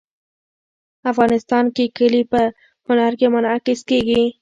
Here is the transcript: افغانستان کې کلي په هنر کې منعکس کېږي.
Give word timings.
افغانستان 1.11 1.65
کې 1.75 1.85
کلي 1.97 2.21
په 2.31 2.41
هنر 2.87 3.11
کې 3.19 3.27
منعکس 3.35 3.79
کېږي. 3.89 4.23